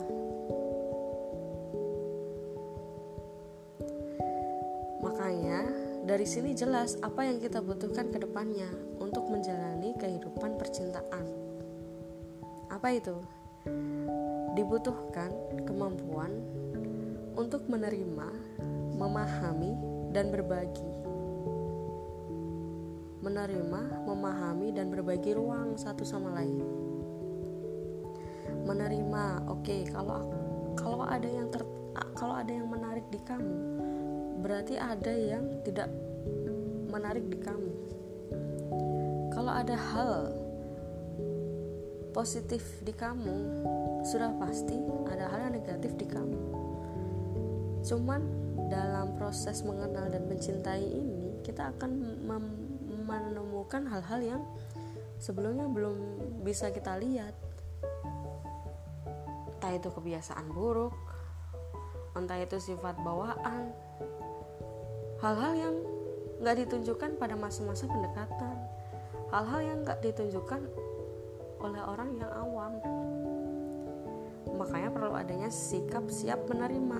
Makanya 5.01 5.59
dari 6.05 6.25
sini 6.29 6.53
jelas 6.53 7.01
apa 7.01 7.25
yang 7.25 7.41
kita 7.41 7.65
butuhkan 7.65 8.13
ke 8.13 8.21
depannya 8.21 8.69
menjalani 9.29 9.93
kehidupan 9.93 10.57
percintaan. 10.57 11.25
Apa 12.73 12.97
itu? 12.97 13.13
Dibutuhkan 14.57 15.29
kemampuan 15.69 16.33
untuk 17.37 17.69
menerima, 17.69 18.29
memahami, 18.97 19.77
dan 20.09 20.33
berbagi. 20.33 20.91
Menerima, 23.21 23.81
memahami, 24.09 24.73
dan 24.73 24.89
berbagi 24.89 25.37
ruang 25.37 25.77
satu 25.77 26.01
sama 26.01 26.33
lain. 26.33 26.65
Menerima, 28.65 29.45
oke, 29.45 29.61
okay, 29.61 29.81
kalau 29.85 30.25
kalau 30.73 31.05
ada 31.05 31.29
yang 31.29 31.47
ter, 31.53 31.61
kalau 32.17 32.33
ada 32.33 32.49
yang 32.49 32.65
menarik 32.65 33.05
di 33.13 33.21
kamu, 33.21 33.57
berarti 34.41 34.79
ada 34.79 35.13
yang 35.13 35.45
tidak 35.61 35.91
menarik 36.89 37.27
di 37.29 37.37
kamu 37.37 37.69
kalau 39.49 39.65
ada 39.65 39.81
hal 39.81 40.13
positif 42.13 42.61
di 42.85 42.93
kamu 42.93 43.65
sudah 44.05 44.29
pasti 44.37 44.77
ada 45.09 45.25
hal 45.25 45.49
yang 45.49 45.57
negatif 45.57 45.97
di 45.97 46.05
kamu. 46.05 46.37
Cuman 47.81 48.21
dalam 48.69 49.17
proses 49.17 49.65
mengenal 49.65 50.13
dan 50.13 50.29
mencintai 50.29 50.85
ini 50.85 51.41
kita 51.41 51.73
akan 51.73 51.89
menemukan 53.09 53.89
hal-hal 53.89 54.21
yang 54.21 54.41
sebelumnya 55.17 55.65
belum 55.65 55.97
bisa 56.45 56.69
kita 56.69 57.01
lihat. 57.01 57.33
Entah 59.57 59.73
itu 59.73 59.89
kebiasaan 59.89 60.45
buruk 60.53 60.93
entah 62.13 62.37
itu 62.37 62.61
sifat 62.61 63.01
bawaan 63.01 63.73
hal-hal 65.25 65.53
yang 65.57 65.75
nggak 66.37 66.69
ditunjukkan 66.69 67.17
pada 67.17 67.33
masa-masa 67.33 67.89
pendekatan 67.89 68.58
hal-hal 69.29 69.61
yang 69.61 69.77
nggak 69.85 70.01
ditunjukkan 70.01 70.61
oleh 71.61 71.81
orang 71.85 72.09
yang 72.17 72.31
awam. 72.33 72.73
Makanya 74.57 74.89
perlu 74.89 75.13
adanya 75.13 75.49
sikap 75.53 76.09
siap 76.09 76.49
menerima. 76.49 76.99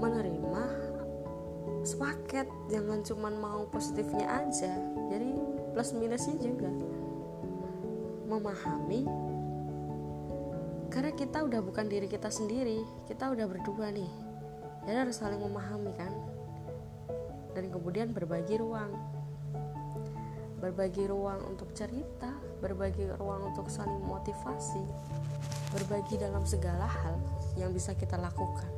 Menerima 0.00 0.64
sepaket 1.82 2.48
jangan 2.72 3.04
cuman 3.04 3.34
mau 3.36 3.62
positifnya 3.68 4.46
aja. 4.46 4.72
Jadi 5.12 5.30
plus 5.76 5.92
minusnya 5.92 6.36
juga. 6.40 6.70
Memahami 8.26 9.04
karena 10.92 11.08
kita 11.16 11.40
udah 11.48 11.64
bukan 11.64 11.88
diri 11.88 12.04
kita 12.04 12.28
sendiri 12.28 12.84
kita 13.08 13.28
udah 13.32 13.44
berdua 13.48 13.92
nih. 13.92 14.08
Jadi 14.88 14.96
harus 14.96 15.20
saling 15.20 15.40
memahami 15.40 15.92
kan. 15.92 16.12
Dan 17.52 17.68
kemudian 17.68 18.16
berbagi 18.16 18.56
ruang 18.56 19.21
berbagi 20.62 21.10
ruang 21.10 21.42
untuk 21.50 21.74
cerita 21.74 22.30
berbagi 22.62 23.10
ruang 23.18 23.50
untuk 23.50 23.66
saling 23.66 23.98
motivasi 24.06 24.86
berbagi 25.74 26.22
dalam 26.22 26.46
segala 26.46 26.86
hal 26.86 27.18
yang 27.58 27.74
bisa 27.74 27.96
kita 27.98 28.14
lakukan. 28.20 28.70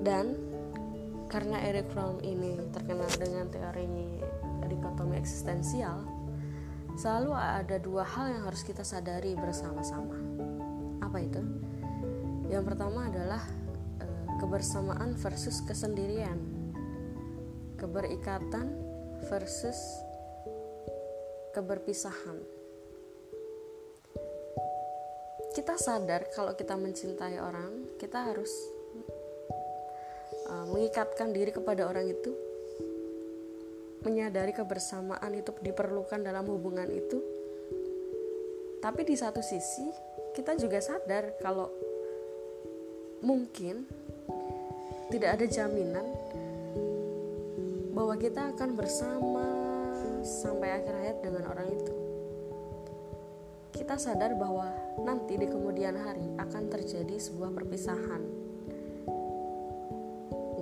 Dan 0.00 0.32
karena 1.28 1.60
Eric 1.60 1.92
Fromm 1.92 2.24
ini 2.24 2.56
terkenal 2.72 3.10
dengan 3.20 3.52
teori 3.52 3.86
dikotomi 4.70 5.18
eksistensial 5.18 6.06
selalu 6.94 7.34
ada 7.36 7.76
dua 7.82 8.06
hal 8.06 8.32
yang 8.32 8.42
harus 8.46 8.62
kita 8.62 8.86
sadari 8.86 9.34
bersama-sama. 9.36 10.16
Apa 11.04 11.18
itu? 11.20 11.42
Yang 12.50 12.64
pertama 12.74 13.08
adalah 13.08 13.42
e, 13.98 14.06
kebersamaan 14.42 15.14
versus 15.16 15.62
kesendirian 15.64 16.59
keberikatan 17.80 18.68
versus 19.32 20.04
keberpisahan. 21.56 22.36
Kita 25.56 25.74
sadar 25.80 26.28
kalau 26.30 26.52
kita 26.54 26.76
mencintai 26.76 27.40
orang 27.40 27.96
kita 27.96 28.22
harus 28.22 28.52
uh, 30.46 30.68
mengikatkan 30.70 31.32
diri 31.32 31.50
kepada 31.50 31.88
orang 31.88 32.06
itu 32.06 32.30
menyadari 34.04 34.52
kebersamaan 34.52 35.32
itu 35.32 35.50
diperlukan 35.64 36.20
dalam 36.20 36.44
hubungan 36.46 36.86
itu. 36.92 37.18
Tapi 38.80 39.04
di 39.08 39.16
satu 39.16 39.40
sisi 39.40 39.88
kita 40.36 40.54
juga 40.56 40.78
sadar 40.84 41.36
kalau 41.42 41.68
mungkin 43.20 43.84
tidak 45.10 45.36
ada 45.36 45.46
jaminan 45.50 46.06
bahwa 48.00 48.16
kita 48.16 48.56
akan 48.56 48.80
bersama 48.80 49.44
sampai 50.24 50.72
akhir 50.72 50.94
hayat 51.04 51.18
dengan 51.20 51.52
orang 51.52 51.68
itu. 51.68 51.92
Kita 53.76 54.00
sadar 54.00 54.40
bahwa 54.40 54.72
nanti 55.04 55.36
di 55.36 55.44
kemudian 55.44 56.00
hari 56.00 56.32
akan 56.40 56.72
terjadi 56.72 57.20
sebuah 57.20 57.52
perpisahan. 57.52 58.24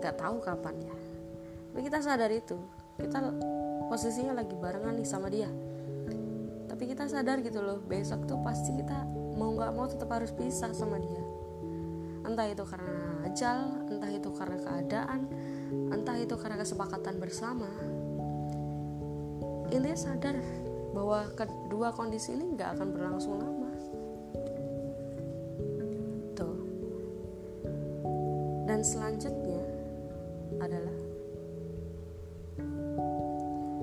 Nggak 0.02 0.18
tahu 0.18 0.42
kapan 0.42 0.83
ya. 0.83 0.97
Tapi 1.71 1.80
kita 1.87 2.02
sadar 2.02 2.35
itu. 2.35 2.59
Kita 2.99 3.23
posisinya 3.87 4.35
lagi 4.42 4.59
barengan 4.59 4.99
nih 4.99 5.07
sama 5.07 5.30
dia. 5.30 5.47
Tapi 6.66 6.90
kita 6.90 7.07
sadar 7.07 7.38
gitu 7.47 7.62
loh 7.62 7.78
besok 7.78 8.26
tuh 8.26 8.42
pasti 8.42 8.75
kita 8.75 9.07
mau 9.38 9.54
nggak 9.54 9.73
mau 9.78 9.87
tetap 9.87 10.11
harus 10.11 10.35
pisah 10.35 10.75
sama 10.75 10.99
dia. 10.99 11.23
Entah 12.26 12.50
itu 12.50 12.67
karena 12.67 13.23
ajal 13.30 13.86
entah 13.86 14.10
itu 14.10 14.26
karena 14.34 14.58
keadaan 14.58 15.30
entah 15.69 16.17
itu 16.17 16.35
karena 16.41 16.57
kesepakatan 16.61 17.21
bersama 17.21 17.69
intinya 19.69 19.99
sadar 19.99 20.37
bahwa 20.97 21.28
kedua 21.37 21.93
kondisi 21.93 22.33
ini 22.33 22.57
nggak 22.57 22.81
akan 22.81 22.89
berlangsung 22.93 23.37
lama 23.37 23.73
tuh 26.33 26.59
dan 28.65 28.81
selanjutnya 28.81 29.61
adalah 30.59 30.99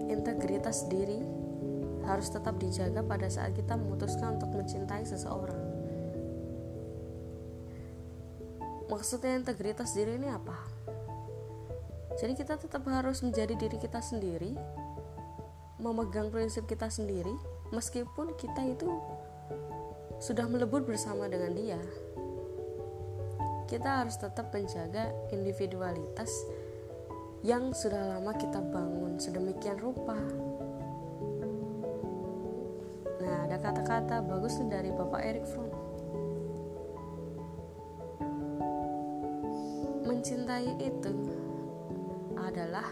integritas 0.10 0.90
diri 0.90 1.22
harus 2.06 2.30
tetap 2.30 2.58
dijaga 2.62 3.02
pada 3.02 3.28
saat 3.30 3.58
kita 3.58 3.74
memutuskan 3.74 4.38
untuk 4.38 4.54
mencintai 4.54 5.04
seseorang. 5.06 5.64
Maksudnya 8.86 9.42
integritas 9.42 9.98
diri 9.98 10.22
ini 10.22 10.30
apa? 10.30 10.85
Jadi 12.16 12.34
kita 12.40 12.56
tetap 12.56 12.88
harus 12.88 13.20
menjadi 13.20 13.60
diri 13.60 13.76
kita 13.76 14.00
sendiri, 14.00 14.56
memegang 15.84 16.32
prinsip 16.32 16.64
kita 16.64 16.88
sendiri, 16.88 17.36
meskipun 17.76 18.40
kita 18.40 18.64
itu 18.64 18.88
sudah 20.24 20.48
melebur 20.48 20.88
bersama 20.88 21.28
dengan 21.28 21.52
dia. 21.52 21.82
Kita 23.68 24.06
harus 24.06 24.16
tetap 24.16 24.54
menjaga 24.56 25.12
individualitas 25.36 26.32
yang 27.44 27.76
sudah 27.76 28.16
lama 28.16 28.32
kita 28.34 28.64
bangun 28.64 29.20
sedemikian 29.20 29.76
rupa. 29.78 30.16
Nah, 33.20 33.38
ada 33.50 33.58
kata-kata 33.60 34.24
bagus 34.24 34.56
dari 34.72 34.90
Bapak 34.94 35.22
Eric 35.22 35.46
Fromm. 35.52 35.74
Mencintai 40.06 40.70
itu 40.80 41.14
adalah 42.56 42.88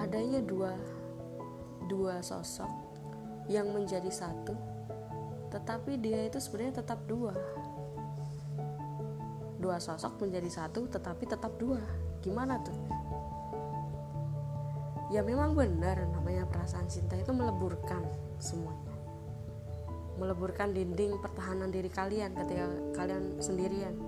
adanya 0.00 0.40
dua 0.40 0.72
dua 1.84 2.24
sosok 2.24 2.72
yang 3.52 3.68
menjadi 3.68 4.08
satu, 4.08 4.56
tetapi 5.52 6.00
dia 6.00 6.24
itu 6.24 6.40
sebenarnya 6.40 6.80
tetap 6.80 7.04
dua. 7.04 7.36
Dua 9.60 9.76
sosok 9.76 10.24
menjadi 10.24 10.48
satu 10.48 10.88
tetapi 10.88 11.28
tetap 11.28 11.52
dua. 11.60 11.84
Gimana 12.24 12.56
tuh? 12.64 12.80
Ya 15.12 15.20
memang 15.20 15.52
benar 15.52 16.08
namanya 16.08 16.48
perasaan 16.48 16.88
cinta 16.88 17.20
itu 17.20 17.28
meleburkan 17.36 18.08
semuanya. 18.40 18.96
Meleburkan 20.16 20.72
dinding 20.72 21.20
pertahanan 21.20 21.68
diri 21.68 21.92
kalian 21.92 22.32
ketika 22.32 22.72
kalian 22.96 23.36
sendirian. 23.36 24.00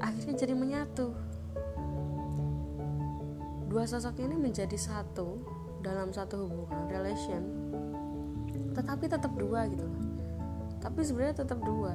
Akhirnya 0.00 0.40
jadi 0.40 0.56
menyatu 0.56 1.12
dua 3.70 3.86
sosok 3.86 4.18
ini 4.18 4.34
menjadi 4.34 4.74
satu 4.74 5.38
dalam 5.78 6.10
satu 6.10 6.42
hubungan 6.42 6.90
relation. 6.90 7.42
Tetapi 8.74 9.06
tetap 9.06 9.30
dua 9.38 9.70
gitu 9.70 9.86
tapi 10.80 11.04
sebenarnya 11.04 11.44
tetap 11.44 11.60
dua. 11.60 11.94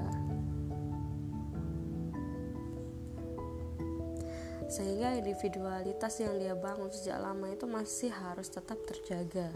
Sehingga 4.69 5.17
individualitas 5.17 6.21
yang 6.21 6.37
dia 6.41 6.53
bangun 6.57 6.89
sejak 6.89 7.21
lama 7.21 7.49
itu 7.53 7.65
masih 7.69 8.13
harus 8.13 8.49
tetap 8.49 8.77
terjaga. 8.85 9.49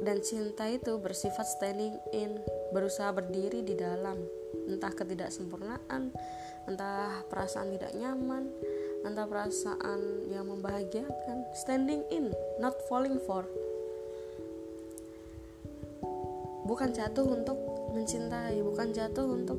Dan 0.00 0.24
cinta 0.24 0.64
itu 0.64 0.96
bersifat 0.96 1.44
standing 1.44 1.92
in 2.16 2.40
berusaha 2.72 3.12
berdiri 3.12 3.60
di 3.60 3.76
dalam 3.76 4.16
entah 4.64 4.92
ketidaksempurnaan 4.96 6.08
entah 6.68 7.24
perasaan 7.30 7.72
tidak 7.72 7.92
nyaman 7.96 8.50
entah 9.04 9.24
perasaan 9.24 10.28
yang 10.28 10.48
membahagiakan. 10.48 11.48
Standing 11.56 12.04
in 12.12 12.32
not 12.60 12.76
falling 12.88 13.16
for. 13.24 13.48
Bukan 16.68 16.92
jatuh 16.94 17.24
untuk 17.24 17.56
mencintai 17.90 18.62
bukan 18.62 18.94
jatuh 18.94 19.26
untuk 19.26 19.58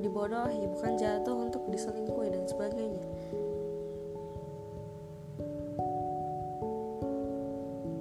dibodohi 0.00 0.68
bukan 0.76 0.96
jatuh 1.00 1.36
untuk 1.48 1.62
diselingkuhi 1.72 2.28
dan 2.28 2.44
sebagainya. 2.44 3.06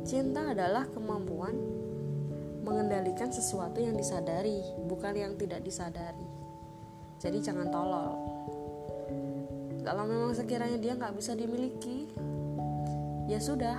Cinta 0.03 0.41
adalah 0.51 0.89
kemampuan 0.89 1.53
mengendalikan 2.65 3.29
sesuatu 3.29 3.77
yang 3.79 3.95
disadari 3.95 4.59
bukan 4.89 5.13
yang 5.15 5.33
tidak 5.37 5.61
disadari 5.63 6.27
jadi 7.19 7.37
jangan 7.43 7.67
tolol. 7.67 8.15
Kalau 9.83 10.03
memang 10.07 10.31
sekiranya 10.31 10.79
dia 10.79 10.95
nggak 10.95 11.19
bisa 11.19 11.35
dimiliki 11.35 12.07
ya 13.27 13.39
sudah. 13.43 13.75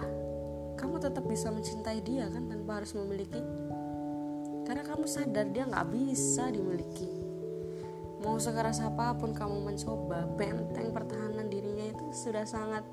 Kamu 0.77 0.97
tetap 0.97 1.25
bisa 1.29 1.53
mencintai 1.53 2.01
dia 2.01 2.29
kan 2.29 2.49
tanpa 2.49 2.81
harus 2.81 2.93
memiliki. 2.97 3.41
Karena 4.65 4.85
kamu 4.85 5.05
sadar 5.09 5.49
dia 5.53 5.65
nggak 5.69 5.89
bisa 5.89 6.53
dimiliki. 6.53 7.09
Mau 8.21 8.37
sekeras 8.37 8.85
apa 8.85 9.17
pun 9.17 9.33
kamu 9.33 9.65
mencoba 9.65 10.29
benteng 10.37 10.93
pertahanan 10.93 11.49
dirinya 11.49 11.89
itu 11.89 12.07
sudah 12.13 12.45
sangat 12.45 12.85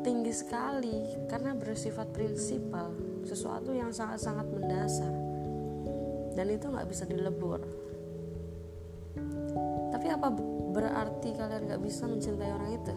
tinggi 0.00 0.32
sekali 0.32 1.28
karena 1.28 1.52
bersifat 1.52 2.08
prinsipal 2.16 2.96
sesuatu 3.28 3.76
yang 3.76 3.92
sangat-sangat 3.92 4.48
mendasar. 4.48 5.12
Dan 6.32 6.48
itu 6.48 6.72
nggak 6.72 6.88
bisa 6.88 7.04
dilebur 7.04 7.81
apa 10.22 10.38
berarti 10.70 11.34
kalian 11.34 11.66
nggak 11.66 11.82
bisa 11.82 12.06
mencintai 12.06 12.54
orang 12.54 12.70
itu? 12.78 12.94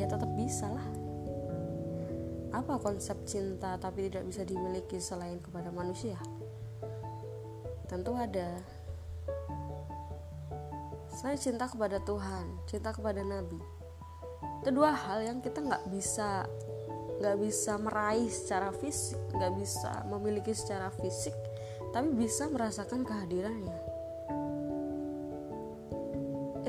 Ya 0.00 0.08
tetap 0.08 0.32
bisa 0.32 0.72
lah. 0.72 0.88
Apa 2.56 2.80
konsep 2.80 3.20
cinta 3.28 3.76
tapi 3.76 4.08
tidak 4.08 4.24
bisa 4.24 4.40
dimiliki 4.48 4.96
selain 4.96 5.36
kepada 5.36 5.68
manusia? 5.68 6.16
Tentu 7.84 8.16
ada. 8.16 8.56
Saya 11.12 11.36
cinta 11.36 11.68
kepada 11.68 12.00
Tuhan 12.00 12.64
cinta 12.64 12.96
kepada 12.96 13.20
Nabi. 13.20 13.60
Itu 14.64 14.72
dua 14.72 14.96
hal 14.96 15.28
yang 15.28 15.44
kita 15.44 15.60
nggak 15.60 15.92
bisa 15.92 16.48
nggak 17.20 17.36
bisa 17.40 17.80
meraih 17.80 18.28
secara 18.28 18.68
fisik 18.76 19.16
nggak 19.32 19.52
bisa 19.56 20.04
memiliki 20.04 20.52
secara 20.52 20.92
fisik 20.92 21.32
tapi 21.96 22.12
bisa 22.12 22.44
merasakan 22.52 23.08
kehadirannya 23.08 23.95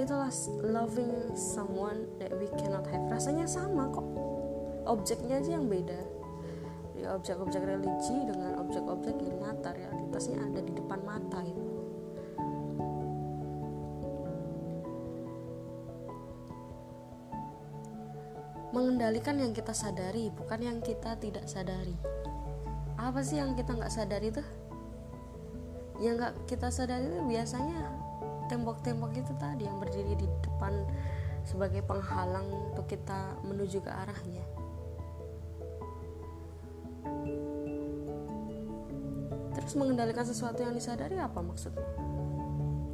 itulah 0.08 0.32
loving 0.64 1.36
someone 1.36 2.08
that 2.16 2.32
we 2.40 2.48
cannot 2.56 2.88
have. 2.88 3.04
Rasanya 3.12 3.44
sama 3.44 3.92
kok. 3.92 4.08
Objeknya 4.88 5.44
aja 5.44 5.60
yang 5.60 5.68
beda. 5.68 6.00
Ya 6.96 7.12
objek-objek 7.20 7.60
religi 7.60 8.16
dengan 8.24 8.56
objek-objek 8.64 9.20
yang 9.20 9.36
nyata 9.44 9.76
realitasnya 9.76 10.40
ada 10.40 10.64
di 10.64 10.72
depan 10.72 11.04
mata 11.04 11.44
itu 11.44 11.68
mengendalikan 18.72 19.38
yang 19.38 19.52
kita 19.52 19.76
sadari 19.76 20.32
bukan 20.32 20.60
yang 20.64 20.80
kita 20.80 21.20
tidak 21.20 21.52
sadari. 21.52 22.00
Apa 22.96 23.20
sih 23.28 23.44
yang 23.44 23.60
kita 23.60 23.76
nggak 23.76 23.92
sadari 23.92 24.32
tuh? 24.32 24.48
Yang 26.00 26.16
nggak 26.16 26.34
kita 26.48 26.72
sadari 26.72 27.12
itu 27.12 27.22
biasanya 27.28 28.07
tembok-tembok 28.48 29.12
itu 29.16 29.32
tadi 29.38 29.68
yang 29.68 29.78
berdiri 29.78 30.16
di 30.16 30.28
depan 30.44 30.84
sebagai 31.48 31.84
penghalang 31.84 32.48
untuk 32.74 32.88
kita 32.92 33.40
menuju 33.48 33.80
ke 33.80 33.92
arahnya. 33.92 34.46
Terus 39.56 39.74
mengendalikan 39.76 40.24
sesuatu 40.28 40.64
yang 40.64 40.76
disadari 40.76 41.20
apa 41.20 41.40
maksudnya? 41.44 41.88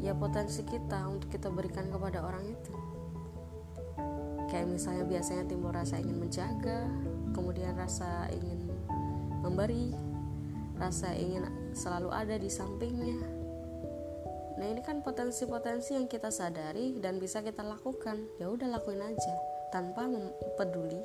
Ya 0.02 0.14
potensi 0.14 0.66
kita 0.66 1.06
untuk 1.10 1.30
kita 1.30 1.50
berikan 1.50 1.90
kepada 1.90 2.22
orang 2.26 2.46
itu. 2.50 2.74
Kayak 4.50 4.70
misalnya 4.70 5.06
biasanya 5.10 5.44
timbul 5.50 5.74
rasa 5.74 5.98
ingin 5.98 6.18
menjaga 6.22 6.86
kemudian 7.34 7.74
rasa 7.74 8.30
ingin 8.30 8.70
memberi 9.42 9.92
rasa 10.78 11.12
ingin 11.18 11.46
selalu 11.74 12.10
ada 12.14 12.38
di 12.38 12.50
sampingnya 12.50 13.33
nah 14.64 14.72
ini 14.72 14.80
kan 14.80 15.04
potensi-potensi 15.04 15.92
yang 15.92 16.08
kita 16.08 16.32
sadari 16.32 16.96
dan 17.04 17.20
bisa 17.20 17.44
kita 17.44 17.68
lakukan. 17.68 18.16
Ya 18.40 18.48
udah 18.48 18.72
lakuin 18.72 19.04
aja 19.04 19.36
tanpa 19.76 20.08
peduli 20.56 21.04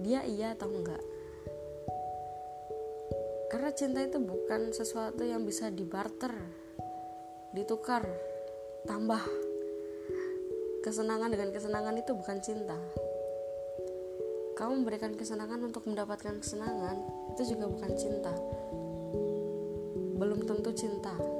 dia 0.00 0.24
iya 0.24 0.56
atau 0.56 0.72
enggak. 0.72 1.04
Karena 3.52 3.76
cinta 3.76 4.00
itu 4.00 4.16
bukan 4.24 4.72
sesuatu 4.72 5.20
yang 5.20 5.44
bisa 5.44 5.68
dibarter 5.68 6.32
ditukar 7.52 8.08
tambah. 8.88 9.20
Kesenangan 10.80 11.28
dengan 11.28 11.52
kesenangan 11.52 11.92
itu 12.00 12.16
bukan 12.16 12.40
cinta. 12.40 12.80
Kamu 14.56 14.80
memberikan 14.80 15.12
kesenangan 15.12 15.60
untuk 15.60 15.84
mendapatkan 15.84 16.40
kesenangan 16.40 17.04
itu 17.36 17.52
juga 17.52 17.68
bukan 17.68 17.92
cinta. 18.00 18.32
Belum 20.16 20.40
tentu 20.48 20.72
cinta 20.72 21.39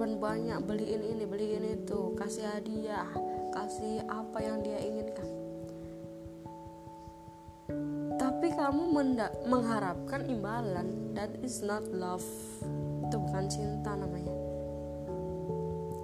berkorban 0.00 0.16
banyak 0.16 0.58
beliin 0.64 1.02
ini 1.12 1.24
beliin 1.28 1.64
itu. 1.76 2.16
Kasih 2.16 2.48
hadiah 2.48 3.04
kasih 3.52 4.00
apa 4.08 4.40
yang 4.40 4.64
dia 4.64 4.80
inginkan. 4.80 5.28
Tapi 8.16 8.48
kamu 8.56 8.96
mengharapkan 9.44 10.24
imbalan. 10.24 11.12
That 11.12 11.36
is 11.44 11.60
not 11.60 11.84
love. 11.92 12.24
Itu 13.04 13.20
bukan 13.20 13.44
cinta 13.52 13.92
namanya. 13.92 14.32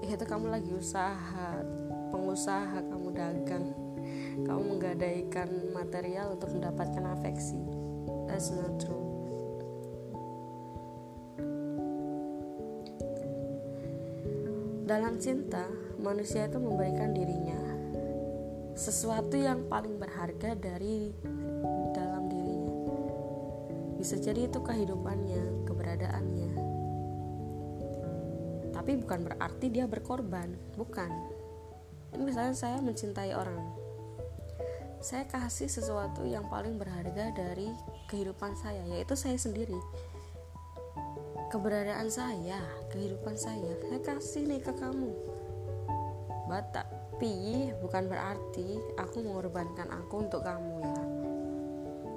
Ya 0.05 0.13
itu 0.13 0.29
kamu 0.29 0.53
lagi 0.53 0.77
usaha. 0.77 1.65
Pengusaha 2.13 2.85
kamu 2.93 3.09
dagang. 3.17 3.73
Kamu 4.45 4.77
menggadaikan 4.77 5.73
material 5.73 6.37
untuk 6.37 6.53
mendapatkan 6.53 7.17
afeksi. 7.17 7.57
That's 8.29 8.53
not 8.53 8.77
true 8.77 9.06
dalam 14.87 15.19
cinta 15.19 15.67
manusia 15.99 16.47
itu 16.47 16.63
memberikan 16.63 17.11
dirinya 17.11 17.59
sesuatu 18.79 19.35
yang 19.35 19.67
paling 19.67 19.99
berharga 19.99 20.55
dari 20.55 21.11
bisa 24.07 24.23
jadi 24.23 24.47
itu 24.47 24.63
kehidupannya, 24.63 25.67
keberadaannya. 25.67 26.53
Tapi 28.71 28.93
bukan 29.03 29.21
berarti 29.27 29.67
dia 29.67 29.91
berkorban, 29.91 30.55
bukan. 30.79 31.11
Ini 32.15 32.23
misalnya 32.23 32.55
saya 32.55 32.79
mencintai 32.79 33.35
orang. 33.35 33.67
Saya 35.03 35.27
kasih 35.27 35.67
sesuatu 35.67 36.23
yang 36.23 36.47
paling 36.47 36.79
berharga 36.79 37.35
dari 37.35 37.67
kehidupan 38.07 38.55
saya, 38.55 38.87
yaitu 38.95 39.19
saya 39.19 39.35
sendiri. 39.35 39.75
Keberadaan 41.47 42.11
saya, 42.11 42.59
kehidupan 42.91 43.39
saya, 43.39 43.75
saya 43.79 44.01
kasih 44.03 44.51
nih 44.51 44.61
ke 44.61 44.73
kamu. 44.75 45.15
Bata, 46.47 46.87
tapi 46.87 47.71
bukan 47.83 48.07
berarti 48.07 48.77
aku 48.99 49.25
mengorbankan 49.25 49.89
aku 49.89 50.27
untuk 50.27 50.43
kamu 50.45 50.75
ya. 50.83 51.01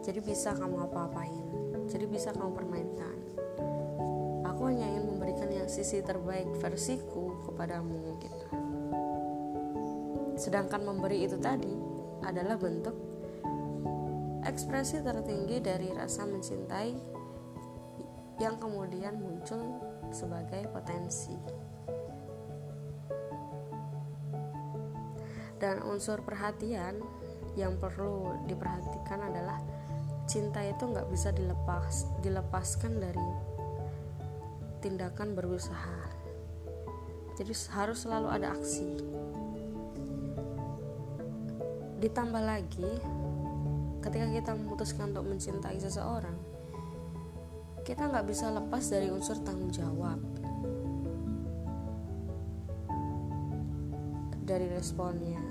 Jadi 0.06 0.20
bisa 0.22 0.54
kamu 0.54 0.90
apa-apain 0.90 1.50
jadi 1.90 2.06
bisa 2.06 2.30
kamu 2.38 2.54
permainkan 2.54 3.18
aku 4.46 4.62
hanya 4.70 4.86
ingin 4.86 5.10
memberikan 5.10 5.50
yang 5.50 5.66
sisi 5.66 6.06
terbaik 6.06 6.46
versiku 6.62 7.34
kepadamu 7.50 8.22
gitu 8.22 8.48
sedangkan 10.38 10.86
memberi 10.86 11.26
itu 11.26 11.36
tadi 11.42 11.74
adalah 12.24 12.56
bentuk 12.62 12.94
ekspresi 14.46 15.02
tertinggi 15.02 15.58
dari 15.60 15.90
rasa 15.92 16.30
mencintai 16.30 17.19
yang 18.40 18.56
kemudian 18.58 19.20
muncul 19.20 19.84
sebagai 20.10 20.66
potensi. 20.72 21.36
Dan 25.60 25.84
unsur 25.84 26.24
perhatian 26.24 27.04
yang 27.60 27.76
perlu 27.76 28.48
diperhatikan 28.48 29.28
adalah 29.28 29.60
cinta 30.30 30.62
itu 30.62 30.86
nggak 30.86 31.10
bisa 31.10 31.34
dilepas 31.34 32.06
dilepaskan 32.22 33.02
dari 33.02 33.30
tindakan 34.78 35.34
berusaha 35.34 36.00
jadi 37.34 37.50
harus 37.74 38.06
selalu 38.06 38.28
ada 38.30 38.54
aksi 38.54 38.86
ditambah 41.98 42.44
lagi 42.46 42.92
ketika 44.06 44.28
kita 44.30 44.52
memutuskan 44.54 45.12
untuk 45.12 45.26
mencintai 45.34 45.82
seseorang 45.82 46.38
kita 47.90 48.06
nggak 48.06 48.30
bisa 48.30 48.54
lepas 48.54 48.86
dari 48.86 49.10
unsur 49.10 49.42
tanggung 49.42 49.74
jawab. 49.74 50.22
Dari 54.46 54.70
responnya. 54.70 55.42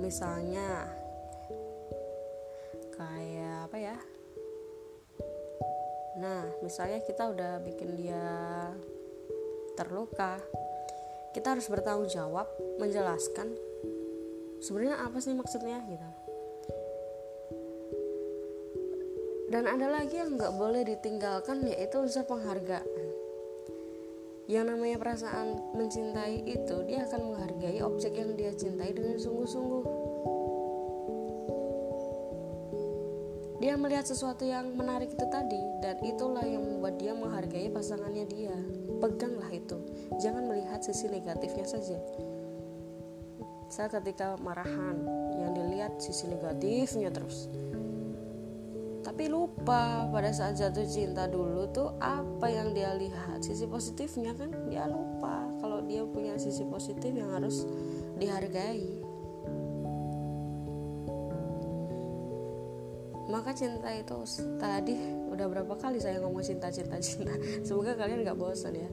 Misalnya 0.00 0.88
Nah, 6.22 6.46
misalnya 6.62 7.02
kita 7.02 7.34
udah 7.34 7.58
bikin 7.66 7.98
dia 7.98 8.22
terluka, 9.74 10.38
kita 11.34 11.58
harus 11.58 11.66
bertanggung 11.66 12.06
jawab, 12.06 12.46
menjelaskan 12.78 13.58
sebenarnya 14.62 15.02
apa 15.02 15.18
sih 15.18 15.34
maksudnya 15.34 15.82
gitu. 15.90 16.21
Dan 19.52 19.68
ada 19.68 19.84
lagi 19.84 20.16
yang 20.16 20.40
nggak 20.40 20.56
boleh 20.56 20.80
ditinggalkan 20.80 21.68
yaitu 21.68 22.00
unsur 22.00 22.24
penghargaan. 22.24 22.88
Yang 24.48 24.64
namanya 24.64 24.96
perasaan 24.96 25.76
mencintai 25.76 26.40
itu 26.48 26.76
dia 26.88 27.04
akan 27.04 27.20
menghargai 27.20 27.84
objek 27.84 28.16
yang 28.16 28.32
dia 28.32 28.56
cintai 28.56 28.96
dengan 28.96 29.20
sungguh-sungguh. 29.20 29.84
Dia 33.60 33.76
melihat 33.76 34.08
sesuatu 34.08 34.48
yang 34.48 34.72
menarik 34.72 35.12
itu 35.12 35.26
tadi 35.28 35.60
dan 35.84 36.00
itulah 36.00 36.48
yang 36.48 36.64
membuat 36.64 36.96
dia 36.96 37.12
menghargai 37.12 37.68
pasangannya 37.68 38.24
dia. 38.32 38.56
Peganglah 39.04 39.52
itu. 39.52 39.76
Jangan 40.16 40.48
melihat 40.48 40.80
sisi 40.80 41.12
negatifnya 41.12 41.68
saja. 41.68 42.00
saya 43.72 43.88
ketika 43.88 44.36
marahan 44.36 45.00
yang 45.32 45.56
dilihat 45.56 45.96
sisi 45.96 46.28
negatifnya 46.28 47.08
terus 47.08 47.48
tapi 49.02 49.26
lupa 49.26 50.06
pada 50.14 50.30
saat 50.30 50.54
jatuh 50.54 50.86
cinta 50.86 51.26
dulu 51.26 51.66
tuh 51.74 51.90
apa 51.98 52.46
yang 52.46 52.70
dia 52.70 52.94
lihat. 52.94 53.42
Sisi 53.42 53.66
positifnya 53.66 54.30
kan 54.38 54.54
dia 54.70 54.86
lupa 54.86 55.42
kalau 55.58 55.82
dia 55.82 56.06
punya 56.06 56.38
sisi 56.38 56.62
positif 56.62 57.10
yang 57.10 57.34
harus 57.34 57.66
dihargai. 58.16 59.02
Maka 63.26 63.50
cinta 63.58 63.90
itu 63.90 64.18
tadi 64.60 64.94
udah 65.34 65.46
berapa 65.50 65.74
kali 65.74 65.98
saya 65.98 66.22
ngomong 66.22 66.46
cinta 66.46 66.70
cinta 66.70 66.94
cinta? 67.02 67.34
Semoga 67.66 67.98
kalian 67.98 68.22
nggak 68.22 68.38
bosan 68.38 68.78
ya. 68.78 68.90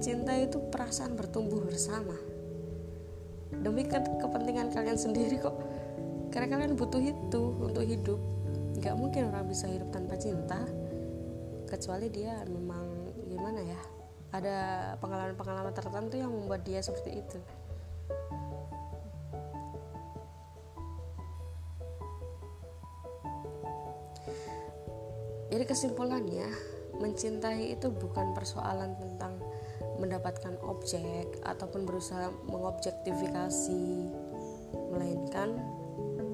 Cinta 0.00 0.32
itu 0.38 0.56
perasaan 0.70 1.18
bertumbuh 1.18 1.60
bersama. 1.66 2.14
Demi 3.50 3.84
kepentingan 3.90 4.72
kalian 4.72 4.96
sendiri 4.96 5.36
kok 5.36 5.69
karena 6.30 6.46
kalian 6.46 6.78
butuh 6.78 7.02
itu 7.02 7.42
untuk 7.58 7.82
hidup. 7.82 8.20
Nggak 8.78 8.94
mungkin 8.96 9.28
orang 9.28 9.50
bisa 9.50 9.66
hidup 9.66 9.90
tanpa 9.90 10.16
cinta 10.16 10.62
kecuali 11.66 12.10
dia 12.10 12.42
memang 12.50 13.14
gimana 13.30 13.62
ya 13.62 13.78
ada 14.30 14.58
pengalaman-pengalaman 14.98 15.74
tertentu 15.74 16.18
yang 16.18 16.30
membuat 16.30 16.62
dia 16.66 16.82
seperti 16.82 17.18
itu. 17.18 17.38
Jadi 25.50 25.64
kesimpulannya 25.66 26.46
mencintai 27.02 27.74
itu 27.74 27.90
bukan 27.90 28.30
persoalan 28.38 28.94
tentang 29.02 29.34
mendapatkan 29.98 30.54
objek 30.62 31.42
ataupun 31.42 31.84
berusaha 31.90 32.30
mengobjektifikasi 32.46 33.84
melainkan 34.94 35.58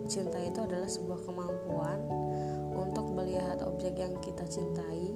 cinta 0.06 0.38
itu 0.40 0.62
adalah 0.62 0.86
sebuah 0.86 1.20
kemampuan 1.26 1.98
untuk 2.74 3.10
melihat 3.12 3.62
objek 3.66 3.98
yang 3.98 4.14
kita 4.22 4.46
cintai 4.46 5.14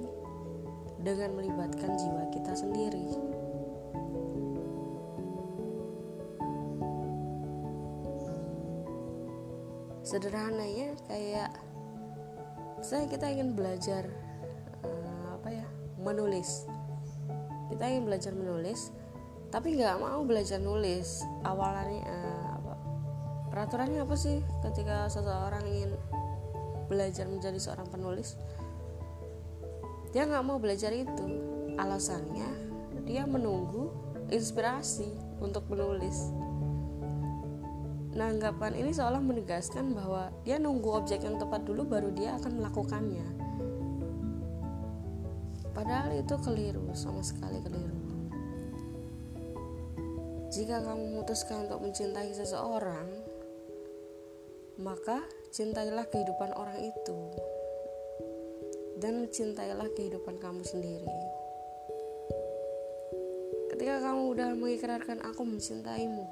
dengan 1.01 1.33
melibatkan 1.33 1.97
jiwa 1.97 2.29
kita 2.29 2.53
sendiri. 2.53 3.09
Sederhananya 10.05 10.97
kayak 11.07 11.51
saya 12.81 13.05
kita 13.07 13.29
ingin 13.29 13.53
belajar 13.53 14.09
uh, 14.83 15.37
apa 15.37 15.49
ya 15.53 15.65
menulis 16.01 16.65
kita 17.71 17.87
ingin 17.87 18.09
belajar 18.09 18.33
menulis 18.33 18.89
tapi 19.53 19.77
nggak 19.77 20.01
mau 20.01 20.25
belajar 20.25 20.59
nulis 20.59 21.23
awalnya 21.45 22.01
uh, 22.09 22.30
peraturannya 23.61 24.01
apa 24.01 24.17
sih 24.17 24.41
ketika 24.65 25.05
seseorang 25.05 25.61
ingin 25.69 25.93
belajar 26.89 27.29
menjadi 27.29 27.61
seorang 27.61 27.85
penulis 27.93 28.33
dia 30.09 30.25
nggak 30.25 30.41
mau 30.41 30.57
belajar 30.57 30.89
itu 30.89 31.29
alasannya 31.77 32.49
dia 33.05 33.21
menunggu 33.29 33.93
inspirasi 34.33 35.13
untuk 35.37 35.69
menulis 35.69 36.33
Nah, 38.11 38.27
anggapan 38.27 38.75
ini 38.75 38.91
seolah 38.91 39.23
menegaskan 39.23 39.95
bahwa 39.95 40.33
dia 40.43 40.59
nunggu 40.59 40.89
objek 40.99 41.23
yang 41.23 41.39
tepat 41.39 41.63
dulu 41.63 41.87
baru 41.87 42.11
dia 42.11 42.35
akan 42.35 42.59
melakukannya. 42.59 43.23
Padahal 45.71 46.19
itu 46.19 46.35
keliru, 46.43 46.91
sama 46.91 47.23
sekali 47.23 47.63
keliru. 47.63 47.95
Jika 50.51 50.83
kamu 50.83 51.15
memutuskan 51.15 51.71
untuk 51.71 51.87
mencintai 51.87 52.35
seseorang, 52.35 53.30
maka 54.81 55.21
cintailah 55.53 56.09
kehidupan 56.09 56.57
orang 56.57 56.81
itu 56.81 57.17
dan 58.97 59.29
cintailah 59.29 59.89
kehidupan 59.93 60.41
kamu 60.41 60.65
sendiri. 60.65 61.09
Ketika 63.73 64.09
kamu 64.09 64.21
udah 64.37 64.49
mengikrarkan 64.57 65.21
aku 65.25 65.41
mencintaimu, 65.45 66.25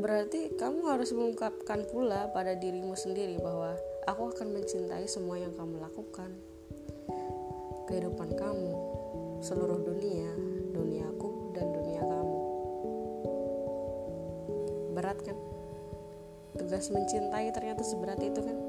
berarti 0.00 0.52
kamu 0.56 0.80
harus 0.92 1.12
mengungkapkan 1.12 1.88
pula 1.88 2.28
pada 2.32 2.56
dirimu 2.56 2.96
sendiri 2.96 3.40
bahwa 3.40 3.76
aku 4.04 4.32
akan 4.32 4.52
mencintai 4.52 5.08
semua 5.08 5.40
yang 5.40 5.52
kamu 5.56 5.80
lakukan 5.80 6.32
kehidupan 7.84 8.32
kamu, 8.32 8.72
seluruh 9.44 9.80
dunia, 9.84 10.32
duniaku, 10.72 11.52
dan 11.52 11.68
dunia 11.68 12.00
kamu. 12.00 12.40
Berat 14.96 15.20
kan? 15.20 15.36
Tugas 16.54 16.86
mencintai 16.90 17.50
ternyata 17.50 17.82
seberat 17.82 18.20
itu 18.22 18.40
kan? 18.40 18.56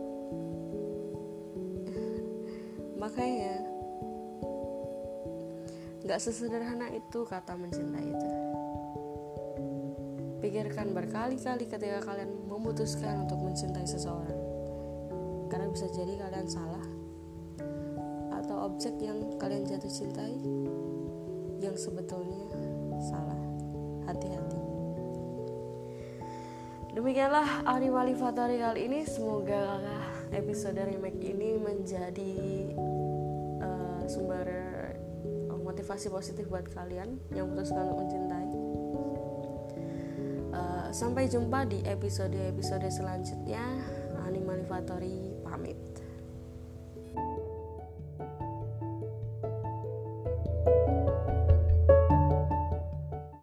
Makanya 3.02 3.56
gak 6.06 6.22
sesederhana 6.22 6.94
itu 6.94 7.26
kata 7.26 7.58
mencintai 7.58 8.06
itu. 8.06 8.30
Pikirkan 10.42 10.94
berkali-kali 10.94 11.66
ketika 11.66 12.06
kalian 12.06 12.30
memutuskan 12.46 13.26
untuk 13.26 13.42
mencintai 13.42 13.86
seseorang. 13.86 14.42
Karena 15.50 15.70
bisa 15.74 15.90
jadi 15.94 16.22
kalian 16.22 16.50
salah 16.50 16.86
objek 18.66 18.98
yang 18.98 19.38
kalian 19.38 19.64
jatuh 19.64 19.88
cintai 19.88 20.34
yang 21.62 21.78
sebetulnya 21.78 22.50
salah. 23.00 23.40
Hati-hati. 24.10 24.45
Demikianlah 27.06 27.70
Animali 27.70 28.18
Fatari 28.18 28.58
kali 28.58 28.90
ini. 28.90 29.06
Semoga 29.06 29.78
episode 30.34 30.82
remake 30.82 31.22
ini 31.22 31.54
menjadi 31.54 32.34
uh, 33.62 34.02
sumber 34.10 34.50
motivasi 35.54 36.10
positif 36.10 36.50
buat 36.50 36.66
kalian 36.74 37.22
yang 37.30 37.54
memutuskan 37.54 37.94
untuk 37.94 38.10
mencintai. 38.10 38.50
Uh, 40.50 40.90
sampai 40.90 41.30
jumpa 41.30 41.70
di 41.70 41.86
episode-episode 41.86 42.90
selanjutnya. 42.90 43.62
Animali 44.26 44.66
Fatari. 44.66 45.35